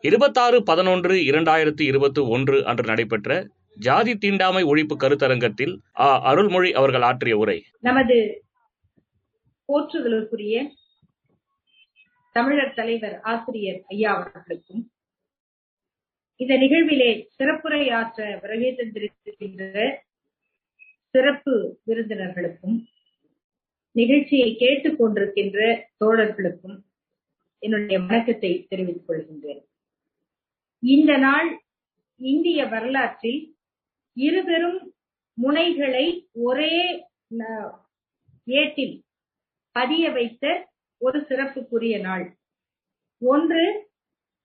இருபத்தாறு 0.00 0.62
பதினொன்று 0.62 1.14
இரண்டாயிரத்தி 1.14 1.80
இருபத்தி 1.80 2.20
ஒன்று 2.20 2.66
அன்று 2.66 2.84
நடைபெற்ற 2.84 3.46
ஜாதி 3.78 4.16
தீண்டாமை 4.16 4.64
ஒழிப்பு 4.64 4.96
கருத்தரங்கத்தில் 4.98 5.78
ஆ 5.98 6.22
அருள்மொழி 6.22 6.72
அவர்கள் 6.72 7.02
ஆற்றிய 7.02 7.36
உரை. 7.36 7.64
நமது 7.80 8.44
போற்றுதலுக்குரிய 9.68 10.72
தமிழர் 12.32 12.74
தலைவர் 12.74 13.20
ஆசிரியர் 13.20 13.82
ஐயா 13.88 14.14
அவர்களுக்கும் 14.14 14.90
இந்த 16.36 16.54
நிகழ்விலே 16.56 17.28
சிறப்புரை 17.38 17.92
ஆற்ற 17.92 18.38
வருகை 18.40 18.74
தந்திருக்கின்ற 18.76 19.92
சிறப்பு 21.10 21.80
விருந்தினர்களுக்கும் 21.86 22.78
நிகழ்ச்சியை 23.92 24.56
கேட்டுக் 24.56 25.04
கொண்டிருக்கின்ற 25.04 25.82
தோழர்களுக்கும் 26.04 26.78
என்னுடைய 27.58 28.00
வணக்கத்தை 28.00 28.66
தெரிவித்துக் 28.68 29.08
கொள்கின்றேன். 29.08 29.62
இந்த 30.82 31.12
நாள் 31.16 31.48
இந்திய 32.20 32.60
வரலாற்றில் 32.66 33.40
இருபெரும் 34.16 34.80
முனைகளை 35.38 36.06
ஒரே 36.40 36.74
ஏட்டில் 38.52 38.94
பதிய 39.76 40.04
வைத்த 40.10 40.44
ஒரு 41.00 41.18
சிறப்புக்குரிய 41.28 41.96
நாள். 42.00 42.24
ஒன்று 43.22 43.64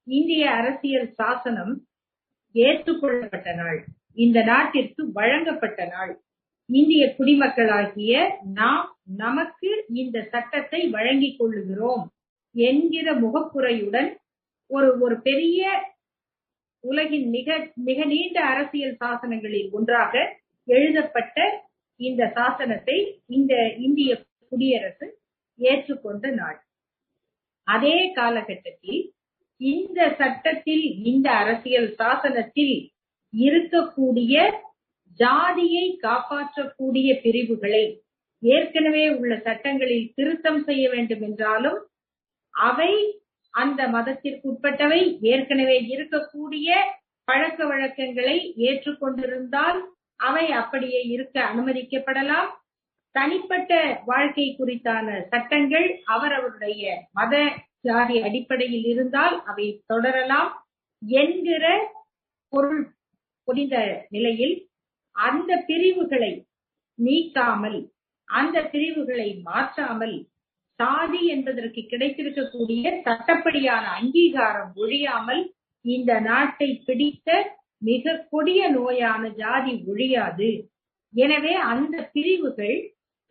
இந்திய 0.08 0.44
அரசியல் 0.52 1.10
சாசனம் 1.14 1.74
ஏற்றுக்கொள்ளப்பட்ட 2.56 3.50
நாள். 3.56 3.80
இந்த 4.16 4.38
நாட்டிற்கு 4.44 5.02
வழங்கப்பட்ட 5.12 5.80
நாள். 5.86 6.14
இந்திய 6.70 7.04
குடிமக்களாகிய 7.18 8.14
நாம் 8.54 8.86
நமக்கு 9.18 9.70
இந்த 9.94 10.18
சட்டத்தை 10.32 10.82
வழங்கிக் 10.90 11.38
கொள்ளுகிறோம் 11.40 12.06
என்கிற 12.56 13.08
முகப்புரையுடன் 13.20 14.10
ஒரு 14.70 14.90
ஒரு 15.00 15.16
பெரிய 15.22 15.64
உலகின் 16.86 17.28
மிக 17.30 17.50
மிக 17.84 18.00
நீண்ட 18.06 18.38
அரசியல் 18.46 18.98
சாசனங்களில் 19.00 19.70
ஒன்றாக 19.72 20.14
எழுதப்பட்ட 20.68 21.38
இந்த 22.00 22.24
சாசனத்தை 22.36 22.98
இந்த 23.28 23.54
இந்திய 23.78 24.12
குடியரசு 24.52 25.08
ஏற்றுக்கொண்ட 25.60 26.26
நாள். 26.32 26.58
அதே 27.68 27.98
காலகட்டத்தில் 28.14 29.02
இந்த 29.62 30.00
சட்டத்தில் 30.18 30.86
இந்த 31.04 31.28
அரசியல் 31.34 31.90
சாசனத்தில் 31.96 32.76
இருக்கக்கூடிய 33.34 34.36
ஜாதியை 35.20 35.86
காப்பாற்றக்கூடிய 36.02 37.10
பிரிவுகளை 37.22 37.86
ஏற்கனவே 38.44 39.06
உள்ள 39.10 39.34
சட்டங்களில் 39.38 40.12
திருத்தம் 40.16 40.62
செய்ய 40.64 40.86
வேண்டும் 40.90 41.22
என்றாலும் 41.22 41.80
அவை 42.54 42.92
அந்த 43.56 43.82
மதத்திற்கு 43.88 44.46
உட்பட்டவை 44.52 45.02
ஏற்கனவே 45.32 45.78
இருக்கக்கூடிய 45.94 46.70
பழக்க 47.28 47.60
வழக்கங்களை 47.66 48.38
ஏற்றுக்கொண்டிருந்தால் 48.68 49.80
அவை 50.20 50.46
அப்படியே 50.52 51.00
இருக்க 51.06 51.38
அனுமதிக்கப்படலாம். 51.42 52.50
தனிப்பட்ட 53.16 53.72
வாழ்க்கை 54.06 54.46
குறித்தான 54.58 55.08
சட்டங்கள் 55.32 55.88
அவரவருடைய 56.06 56.84
மத 57.12 57.34
ஜாதி 57.82 58.16
அடிப்படையில் 58.22 58.86
இருந்தால் 58.86 59.36
அவை 59.44 59.68
தொடரலாம் 59.86 60.52
என்கிற 61.02 61.66
பொருள் 62.54 62.84
புரிந்த 63.48 63.76
நிலையில் 64.10 64.56
அந்த 65.16 65.52
பிரிவுகளை 65.68 66.32
நீக்காமல் 67.00 67.80
அந்த 68.30 68.58
பிரிவுகளை 68.64 69.30
மாற்றாமல் 69.44 70.16
சாதி 70.80 71.22
என்பதற்கு 71.26 71.82
கிடைத்திருக்கக்கூடிய 71.92 72.84
சட்டப்படியான 73.06 73.84
அங்கீகாரம் 74.00 74.72
ஒழியாமல் 74.76 75.44
இந்த 75.86 76.12
நாட்டை 76.20 76.70
பிடித்த 76.88 77.30
மிக 77.82 78.16
கொடிய 78.32 78.62
நோயான 78.72 79.24
ஜாதி 79.36 79.74
ஒழியாது. 79.88 80.50
எனவே 81.14 81.54
அந்த 81.72 81.96
பிரிவுகள் 82.14 82.78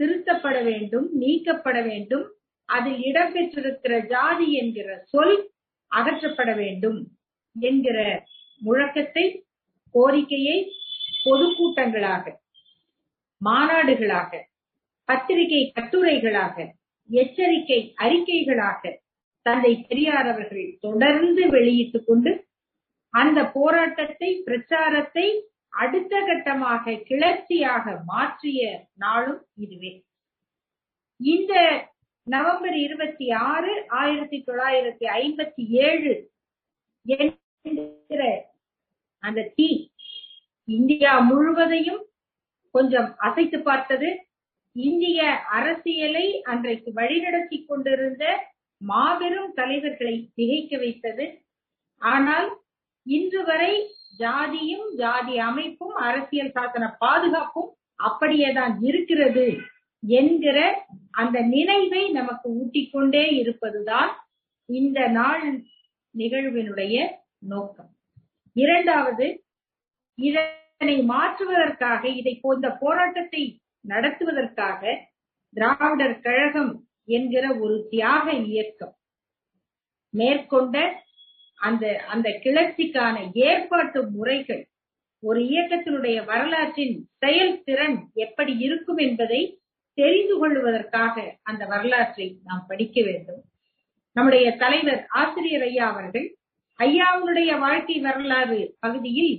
திருத்தப்பட 0.01 0.57
வேண்டும் 0.63 1.07
நீக்கப்பட 1.23 1.79
வேண்டும். 1.83 2.25
அதில் 2.69 3.01
இடம்பெற்றிருக்கிற 3.09 3.95
ஜாதி 4.07 4.47
என்கிற 4.53 4.89
சொல் 5.13 5.37
அகற்றப்பட 5.91 6.51
வேண்டும் 6.55 7.01
என்கிற 7.57 7.99
முழக்கத்தை 8.61 9.25
கோரிக்கையை 9.95 10.57
பொதுக்கூட்டங்களாக 11.25 12.25
மாநாடுகளாக 13.41 14.31
பத்திரிகை 15.09 15.61
கட்டுரைகளாக 15.77 16.57
எச்சரிக்கை 17.11 17.95
அறிக்கைகளாக 18.03 18.93
தந்தை 19.43 19.85
பெரியார் 19.89 20.29
அவர்கள் 20.29 20.77
தொடர்ந்து 20.81 21.49
வெளியிட்டுக் 21.49 22.07
கொண்டு 22.07 22.49
அந்த 23.15 23.51
போராட்டத்தை 23.51 24.43
பிரச்சாரத்தை 24.45 25.27
அடுத்த 25.69 26.21
கட்டமாக 26.21 27.03
கிளர்ச்சியாக 27.09 28.05
மாற்றிய 28.05 28.89
நாளும் 28.95 29.47
இதுவே. 29.55 29.93
இந்த 31.17 31.53
நவம்பர் 32.27 32.77
இருபத்தி 32.77 33.31
ஆறு 33.31 33.85
ஆயிரத்தி 33.89 34.45
தொள்ளாயிரத்தி 34.47 35.07
ஐம்பத்தி 35.21 35.67
ஏழு 35.69 36.33
என்கிற 37.07 38.51
அந்த 39.19 39.53
தீ 39.55 39.91
இந்தியா 40.65 41.19
முழுவதையும் 41.19 42.03
கொஞ்சம் 42.71 43.15
அசைத்து 43.19 43.61
பார்த்தது. 43.61 44.09
இந்திய 44.77 45.21
அரசியலை 45.59 46.27
அன்றைக்கு 46.43 46.91
வழிநடத்தி 46.97 47.59
கொண்டிருந்த 47.65 48.25
மாபெரும் 48.81 49.51
தலைவர்களை 49.55 50.15
திகைக்க 50.35 50.77
வைத்தது. 50.79 51.27
ஆனால் 52.03 52.49
இன்று 53.07 53.41
வரை 53.45 53.73
ஜாதியும் 54.19 54.89
ஜாதி 54.95 55.37
அமைப்பும் 55.49 55.95
அரசியல் 56.09 56.53
சாசன 56.57 56.85
பாதுகாப்பும் 56.99 57.71
அப்படியேதான் 58.01 58.75
இருக்கிறது 58.83 59.47
என்கிற 60.03 60.59
அந்த 61.13 61.37
நினைவை 61.55 62.03
நமக்கு 62.13 62.49
ஊட்டிக்கொண்டே 62.61 63.25
இருப்பதுதான் 63.41 64.11
இந்த 64.69 65.01
நாள் 65.09 65.45
நிகழ்வினுடைய 66.15 66.97
நோக்கம். 67.53 67.91
இரண்டாவது 68.57 69.27
இதனை 70.19 70.97
மாற்றுவதற்காக 71.13 72.03
இதை 72.21 72.35
போன்ற 72.43 72.69
போராட்டத்தை 72.83 73.43
நடத்துவதற்காக 73.89 74.83
திராவிடர் 75.53 76.21
கழகம் 76.21 76.87
என்கிற 77.05 77.55
ஒரு 77.55 77.87
தியாக 77.91 78.33
இயக்கம் 78.33 78.95
மேற்கொண்ட 80.11 81.03
அந்த 81.59 82.05
அந்த 82.07 82.29
கிளர்ச்சிக்கான 82.43 83.17
ஏற்பாட்டு 83.33 84.11
முறைகள் 84.11 84.69
ஒரு 85.23 85.41
இயக்கத்தினுடைய 85.41 86.25
வரலாற்றின் 86.25 87.09
செயல்திறன் 87.19 88.11
எப்படி 88.15 88.59
இருக்கும் 88.59 88.97
என்பதை 88.97 89.61
தெரிந்து 89.99 90.39
கொள்வதற்காக 90.39 91.39
அந்த 91.43 91.67
வரலாற்றை 91.67 92.39
நாம் 92.45 92.65
படிக்க 92.69 93.03
வேண்டும். 93.03 93.43
நம்முடைய 94.13 94.57
தலைவர் 94.57 95.07
ஆசிரியர் 95.09 95.63
ஐயா 95.63 95.91
அவர்கள் 95.93 96.37
ஐயாவுடைய 96.79 97.59
வாழ்க்கை 97.59 98.01
வரலாறு 98.01 98.77
பகுதியில் 98.81 99.35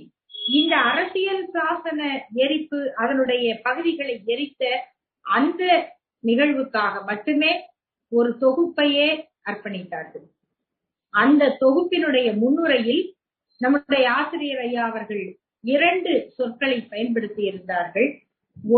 இந்த 0.48 0.74
அரசியல் 0.90 1.44
சாசன 1.54 2.00
எரிப்பு 2.44 2.80
அதனுடைய 2.94 3.46
பகுதிகளை 3.62 4.14
எரித்த 4.26 4.64
அந்த 5.26 5.62
நிகழ்வுக்காக 6.24 6.94
மட்டுமே 7.04 7.52
ஒரு 8.12 8.30
தொகுப்பையே 8.40 9.08
அர்ப்பணித்தார்கள். 9.50 10.26
அந்த 11.14 11.56
தொகுப்பினுடைய 11.60 12.28
முன்னுரையில் 12.38 13.02
நம்முடைய 13.60 14.04
ஆசிரியர் 14.10 14.58
ஐயா 14.58 14.82
அவர்கள் 14.86 15.24
இரண்டு 15.64 16.12
சொற்களை 16.36 16.78
பயன்படுத்தி 16.82 17.42
இருந்தார்கள். 17.42 18.08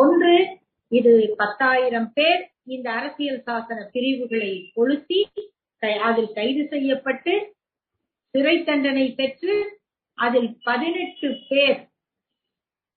ஒன்று 0.02 0.36
இது 0.92 1.12
பத்தாயிரம் 1.36 2.10
பேர் 2.12 2.42
இந்த 2.64 2.90
அரசியல் 2.90 3.42
சாசன 3.46 3.78
பிரிவுகளை 3.92 4.52
கொளுத்தி 4.74 5.20
அதில் 6.08 6.32
கைது 6.32 6.62
செய்யப்பட்டு 6.68 7.34
சிறை 8.34 8.56
தண்டனை 8.62 9.04
பெற்று 9.10 9.54
அதில் 10.18 10.50
பதினெட்டு 10.68 11.28
பேர் 11.48 11.80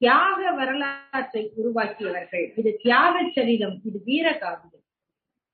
தியாக 0.02 0.40
வரலாற்றை 0.60 1.42
உருவாக்கியவர்கள். 1.60 2.46
இது 2.60 2.72
தியாக 2.84 3.16
சரிதம் 3.36 3.76
இது 3.88 4.00
வீர 4.08 4.28
காவியம். 4.44 4.86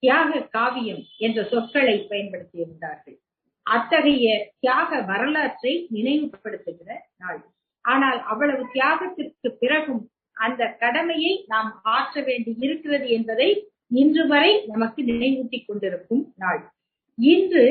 தியாக 0.04 0.42
காவியம் 0.58 1.02
என்ற 1.26 1.40
சொற்களை 1.52 1.96
பயன்படுத்தியிருந்தார்கள். 2.12 3.18
அத்தகைய 3.66 4.28
தியாக 4.60 5.00
வரலாற்றை 5.12 5.74
நினைவுபடுத்துகிற 5.96 6.90
நாள். 7.24 7.42
ஆனால் 7.86 8.20
அவ்வளவு 8.32 8.64
தியாகத்திற்கு 8.76 9.50
பிறகும் 9.62 10.04
அந்த 10.38 10.64
கடமையை 10.84 11.34
நாம் 11.54 11.70
ஆற்ற 11.96 12.22
வேண்டி 12.22 12.52
இருக்கிறது 12.66 13.08
என்பதை 13.18 13.50
இன்று 14.02 14.24
வரை 14.28 14.52
நமக்கு 14.66 15.02
நினைவூட்டிக் 15.04 15.68
கொண்டிருக்கும் 15.68 16.24
நாள். 16.38 16.62
இன்று 17.18 17.64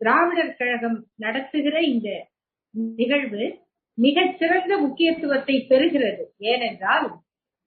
திராவிடர் 0.00 0.56
கழகம் 0.58 0.98
நடத்துகிற 1.16 1.76
இந்த 1.92 2.08
நிகழ்வு 2.74 3.44
மிகச்சிறந்த 3.94 4.78
முக்கியத்துவத்தை 4.78 5.66
பெறுகிறது. 5.68 6.24
ஏனென்றால் 6.38 7.06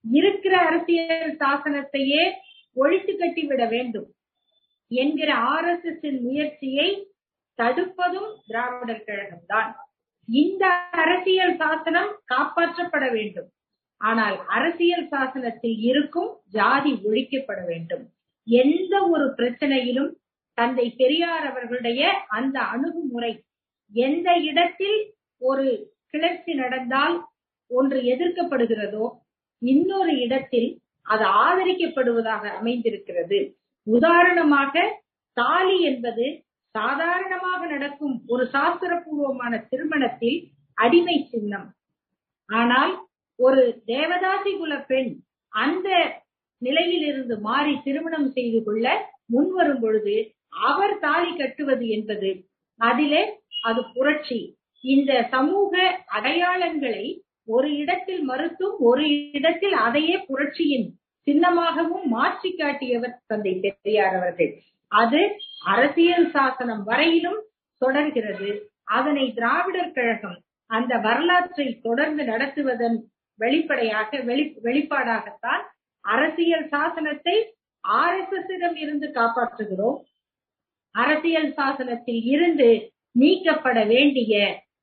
இருக்கிற 0.04 0.58
அரசியல் 0.58 1.38
சாசனத்தையே 1.38 2.24
ஒழித்து 2.74 3.14
கட்டிவிட 3.16 3.70
வேண்டும் 3.70 4.08
என்கிற 4.92 5.34
ஆர் 5.34 5.68
எஸ் 5.68 5.86
எஸ் 5.86 6.22
முயற்சியை 6.22 6.90
தடுப்பதும் 7.60 8.32
திராவிடர் 8.46 9.06
கழகம்தான் 9.08 9.72
இந்த 10.30 10.66
அரசியல் 10.92 11.56
சாசனம் 11.56 12.12
காப்பாற்றப்பட 12.34 13.12
வேண்டும். 13.12 13.50
ஆனால் 13.98 14.38
அரசியல் 14.46 15.08
சாசனத்தில் 15.08 15.80
இருக்கும் 15.80 16.32
ஜாதி 16.50 16.92
ஒழிக்கப்பட 17.04 17.66
வேண்டும். 17.66 18.06
எந்த 18.48 19.08
ஒரு 19.08 19.34
பிரச்சனையிலும் 19.38 20.12
தந்தை 20.54 20.88
பெரியார் 20.92 21.46
அவர்களுடைய 21.52 22.02
அந்த 22.28 22.60
அணுகுமுறை 22.60 23.46
எந்த 23.94 24.30
இடத்தில் 24.42 25.00
ஒரு 25.42 25.66
கிளர்ச்சி 26.10 26.54
நடந்தால் 26.54 27.16
ஒன்று 27.72 28.00
எதிர்க்கப்படுகிறதோ 28.04 29.06
இன்னொரு 29.62 30.14
இடத்தில் 30.18 30.70
அது 31.06 31.26
ஆதரிக்கப்படுவதாக 31.44 32.44
அமைந்திருக்கிறது. 32.60 33.40
உதாரணமாக 33.88 34.74
தாலி 35.38 35.78
என்பது 35.82 36.26
சாதாரணமாக 36.76 37.62
நடக்கும் 37.68 38.16
ஒரு 38.28 38.44
சாஸ்திரபூர்வமான 38.54 39.54
திருமணத்தில் 39.70 40.38
அடிமை 40.78 41.18
சின்னம். 41.32 41.68
ஆனால் 42.50 42.94
ஒரு 43.40 43.62
தேவதாசி 43.86 44.52
குல 44.58 44.74
பெண் 44.82 45.12
அந்த 45.54 45.88
நிலையிலிருந்து 46.62 47.36
மாறி 47.40 47.74
திருமணம் 47.84 48.30
செய்து 48.32 48.64
கொள்ள 48.64 48.86
முன்வரும் 49.26 49.82
பொழுது 49.82 50.16
அவர் 50.64 50.96
தாலி 51.00 51.32
கட்டுவது 51.38 51.88
என்பது 51.88 52.30
அதிலே 52.80 53.22
அது 53.64 53.82
புரட்சி. 53.94 54.40
இந்த 54.84 55.12
சமூக 55.32 55.74
அடையாளங்களை 56.18 57.06
ஒரு 57.48 57.70
இடத்தில் 57.76 58.24
மறுத்தும் 58.30 58.76
ஒரு 58.80 59.06
இடத்தில் 59.32 59.76
அதையே 59.86 60.16
புரட்சியின் 60.26 60.88
சின்னமாகவும் 61.28 62.06
மாற்றி 62.08 62.50
காட்டியவர் 62.56 63.20
தந்தை 63.28 63.54
பெரியார் 63.60 64.16
அவர்கள். 64.16 64.52
அது 64.92 65.22
அரசியல் 65.66 66.28
சாசனம் 66.32 66.84
வரையிலும் 66.84 67.42
தொடர்கிறது. 67.82 68.50
அதனை 68.84 69.34
திராவிடர் 69.34 69.96
கழகம் 69.98 70.38
அந்த 70.70 70.94
வரலாற்றை 70.98 71.68
தொடர்ந்து 71.84 72.24
நடத்துவதன் 72.24 72.98
வெளிப்படையாக 73.40 74.20
வெளி 74.24 74.46
வெளிப்பாடாகத்தான் 74.64 75.64
அரசியல் 76.04 76.68
சாசனத்தை 76.72 77.36
ஆர் 77.84 78.16
எஸ் 78.18 78.34
எஸ் 78.38 78.52
இடம் 78.56 78.76
இருந்து 78.76 79.08
காப்பாற்றுகிறோம். 79.14 79.98
அரசியல் 80.96 81.52
சாசனத்தில் 81.58 82.24
இருந்து 82.24 82.70
நீக்கப்பட 83.22 83.78
வேண்டிய 83.94 84.34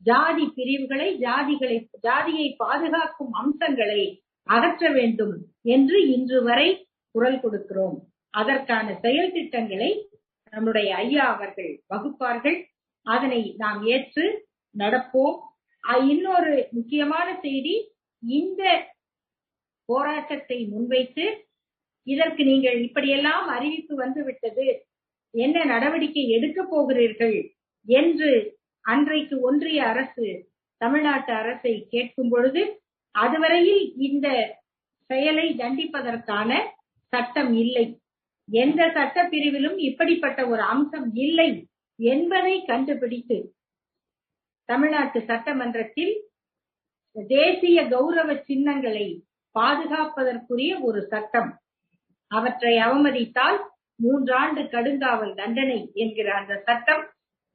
ஜாதி 0.09 0.45
பிரிவுகளை 0.57 1.09
ஜாதிகளை 1.27 1.77
ஜாதியை 2.07 2.49
பாதுகாக்கும் 2.63 3.33
அம்சங்களை 3.43 4.03
அகற்ற 4.47 4.89
வேண்டும் 4.93 5.35
என்று 5.75 5.99
இன்று 6.15 6.39
வரை 6.43 6.69
குரல் 7.15 7.39
கொடுக்கிறோம். 7.45 7.97
அதற்கான 8.35 8.87
செயல் 9.05 9.33
திட்டங்களை 9.33 9.91
நம்முடைய 10.53 10.89
ஐயா 10.97 11.25
அவர்கள் 11.35 11.73
வகுப்பார்கள். 11.93 12.59
அதனை 13.07 13.41
நாம் 13.63 13.81
ஏற்று 13.95 14.27
நடப்போம். 14.75 15.37
இன்னொரு 16.13 16.55
முக்கியமான 16.71 17.29
செய்தி 17.41 17.75
இந்த 18.23 18.63
போராட்டத்தை 19.89 20.59
முன்வைத்து 20.73 21.27
இதற்கு 22.07 22.43
நீங்கள் 22.45 22.79
இப்படியெல்லாம் 22.87 23.47
அறிவிப்பு 23.57 23.95
வந்துவிட்டது. 23.97 24.67
என்ன 25.35 25.65
நடவடிக்கை 25.65 26.25
எடுக்க 26.37 26.61
போகிறீர்கள்? 26.73 27.39
என்று 27.87 28.31
அன்றைக்கு 28.85 29.41
ஒன்றிய 29.41 29.87
அரசு 29.87 30.27
தமிழ்நாட்டு 30.81 31.33
அரசை 31.33 31.75
கேட்கும் 31.89 32.29
பொழுது 32.29 32.63
அதுவரையில் 33.15 33.85
இந்த 33.97 34.29
செயலை 35.11 35.47
தண்டிப்பதற்கான 35.59 36.51
சட்டம் 37.13 37.53
இல்லை. 37.55 37.85
எந்த 38.49 38.81
சட்ட 38.91 39.29
பிரிவிலும் 39.29 39.77
இப்படிப்பட்ட 39.79 40.41
ஒரு 40.47 40.63
அம்சம் 40.63 41.09
இல்லை 41.15 41.51
என்பதை 41.99 42.55
கண்டுபிடித்து 42.65 43.39
தமிழ்நாட்டு 44.69 45.21
சட்டமன்றத்தில் 45.21 46.15
தேசிய 47.17 47.79
கௌரவ 47.89 48.31
சின்னங்களை 48.49 49.07
பாதுகாப்பதற்குரிய 49.55 50.73
ஒரு 50.81 51.01
சட்டம். 51.07 51.51
அவற்றை 52.31 52.75
அவமதித்தால் 52.79 53.59
மூன்றாண்டு 54.01 54.63
கடுங்காவல் 54.71 55.35
தண்டனை 55.35 55.81
என்கிற 55.95 56.29
அந்த 56.35 56.55
சட்டம் 56.67 57.05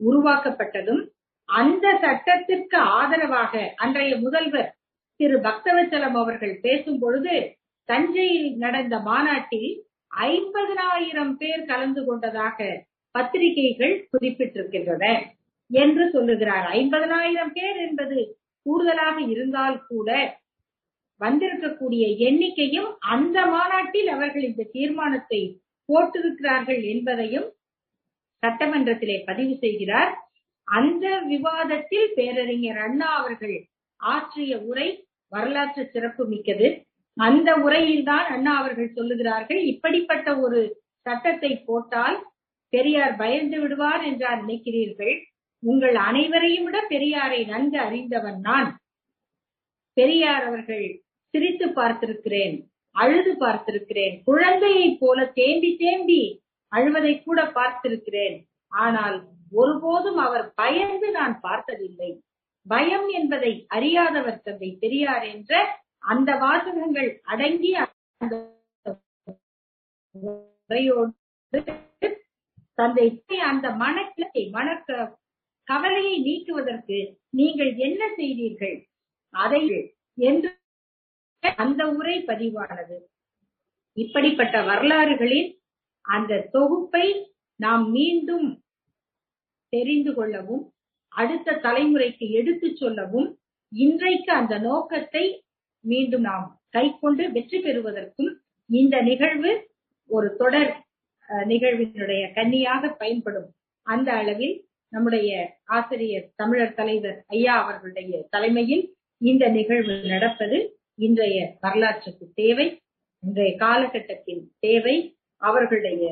உருவாக்கப்பட்டதும் 0.01 1.01
அந்த 1.49 1.85
சட்டத்திற்கு 2.01 2.77
ஆதரவாக 2.97 3.53
அன்றைய 3.75 4.13
முதல்வர் 4.17 4.69
திரு. 5.19 5.37
பக்தவச்சலம் 5.39 6.17
அவர்கள் 6.21 6.55
பேசும் 6.61 6.99
பொழுது 6.99 7.35
தஞ்சையில் 7.89 8.49
நடந்த 8.57 8.95
மாநாட்டில் 8.99 9.69
ஐம்பதனாயிரம் 10.29 11.33
பேர் 11.37 11.63
கலந்து 11.65 12.01
கொண்டதாக 12.05 12.57
பத்திரிகைகள் 13.15 13.95
குறிப்பிட்டிருக்கின்றன 14.11 15.05
என்று 15.71 16.03
சொல்லுகிறார். 16.09 16.65
ஐம்பதனாயிரம் 16.79 17.53
பேர் 17.53 17.79
என்பது 17.87 18.19
கூடுதலாக 18.65 19.17
இருந்தால் 19.33 19.77
கூட 19.87 20.09
வந்திருக்கக்கூடிய 21.21 22.03
எண்ணிக்கையும் 22.27 22.89
அந்த 23.13 23.37
மாநாட்டில் 23.45 24.09
அவர்கள் 24.15 24.45
இந்த 24.49 24.69
தீர்மானத்தை 24.71 25.41
போட்டிருக்கிறார்கள் 25.89 26.81
என்பதையும் 26.93 27.47
சட்டமன்றத்திலே 28.43 29.17
பதிவு 29.25 29.53
செய்கிறார். 29.55 30.11
அந்த 30.67 31.05
விவாதத்தில் 31.27 32.09
பேரறிஞர் 32.15 32.77
அண்ணா 32.77 33.09
அவர்கள் 33.15 33.57
ஆற்றிய 33.99 34.51
உரை 34.69 34.89
வரலாற்று 35.31 35.83
சிறப்பு 35.93 36.23
மிக்கது. 36.27 36.67
அந்த 37.17 37.49
உரையில்தான் 37.55 38.27
அண்ணா 38.35 38.51
அவர்கள் 38.57 38.95
சொல்லுகிறார்கள் 38.95 39.61
இப்படிப்பட்ட 39.63 40.27
ஒரு 40.37 40.59
சட்டத்தை 41.05 41.51
போட்டால் 41.65 42.17
பெரியார் 42.73 43.15
பயந்து 43.15 43.57
விடுவார் 43.59 44.03
என்றார் 44.03 44.39
நினைக்கிறீர்கள். 44.43 45.15
உங்கள் 45.63 45.95
அனைவரையும் 46.09 46.63
விட 46.63 46.77
பெரியாரை 46.89 47.39
நன்கு 47.45 47.77
அறிந்தவன் 47.79 48.39
நான். 48.39 48.69
பெரியார் 49.97 50.43
அவர்கள் 50.43 50.85
சிரித்து 51.33 51.65
பார்த்திருக்கிறேன் 51.69 52.55
அழுது 52.95 53.31
பார்த்திருக்கிறேன். 53.39 54.15
குழந்தையை 54.23 54.87
போல 54.99 55.25
தேம்பி 55.39 55.71
தேம்பி 55.75 56.21
அழுவதை 56.71 57.13
கூட 57.23 57.39
பார்த்திருக்கிறேன். 57.57 58.37
ஆனால் 58.71 59.17
ஒருபோதும் 59.51 60.19
அவர் 60.25 60.47
பயந்து 60.53 61.07
நான் 61.11 61.35
பார்த்ததில்லை. 61.39 62.09
பயம் 62.65 63.07
என்பதை 63.09 63.51
அறியாதவர் 63.67 64.43
தந்தை 64.43 64.69
பெரியார் 64.81 65.25
என்ற 65.33 65.61
அந்த 66.11 66.29
வாசகங்கள் 66.37 67.09
அடங்கிய 67.23 67.75
அந்த 68.21 68.35
உரையோடு 70.69 71.61
தந்தை 72.79 73.07
அந்த 73.51 73.67
மனக்கிளை 73.83 74.41
மனக்க 74.57 75.17
கவலையை 75.67 76.15
நீக்குவதற்கு 76.19 76.99
நீங்கள் 77.29 77.71
என்ன 77.87 78.01
செய்தீர்கள்? 78.15 78.77
அதை 79.33 79.61
என்று 80.17 80.49
அந்த 81.41 81.81
உரை 81.89 82.15
பதிவானது. 82.27 82.97
இப்படிப்பட்ட 83.97 84.55
வரலாறுகளின் 84.61 85.49
அந்த 86.09 86.41
தொகுப்பை 86.55 87.05
நாம் 87.59 87.85
மீண்டும் 87.89 88.47
தெரிந்து 89.73 90.11
கொள்ளவும் 90.13 90.63
அடுத்த 91.11 91.57
தலைமுறைக்கு 91.65 92.25
எடுத்துச் 92.39 92.79
சொல்லவும் 92.81 93.27
இன்றைக்கு 93.71 94.31
அந்த 94.31 94.55
நோக்கத்தை 94.59 95.25
மீண்டும் 95.85 96.25
நாம் 96.29 96.47
கைக்கொண்டு 96.69 97.23
வெற்றி 97.31 97.59
பெறுவதற்கும் 97.59 98.31
இந்த 98.69 98.95
நிகழ்வு 99.01 99.51
ஒரு 100.09 100.27
தொடர் 100.35 100.71
நிகழ்வினுடைய 101.51 102.23
கன்னியாக 102.37 102.91
பயன்படும். 103.01 103.49
அந்த 103.87 104.09
அளவில் 104.13 104.55
நம்முடைய 104.93 105.29
ஆசிரியர் 105.77 106.27
தமிழர் 106.35 106.77
தலைவர் 106.79 107.17
ஐயா 107.27 107.55
அவர்களுடைய 107.63 108.19
தலைமையில் 108.29 108.83
இந்த 109.21 109.43
நிகழ்வு 109.57 109.95
நடப்பது 110.13 110.57
இன்றைய 110.99 111.39
வரலாற்றுக்கு 111.59 112.25
தேவை 112.41 112.67
இன்றைய 113.23 113.51
காலகட்டத்தின் 113.57 114.43
தேவை. 114.59 114.95
அவர்களுடைய 115.41 116.03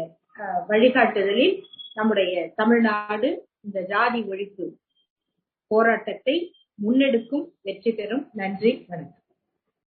வழிகாட்டுதலில் 0.68 1.56
நம்முடைய 1.94 2.34
தமிழ்நாடு 2.56 3.30
இந்த 3.62 3.80
ஜாதி 3.82 4.20
ஒழிப்பு 4.24 4.66
போராட்டத்தை 5.72 6.36
முன்னெடுக்கும் 6.80 7.46
வெற்றி 7.62 7.92
பெறும். 7.92 8.30
நன்றி 8.34 8.72
வணக்கம். 8.90 9.17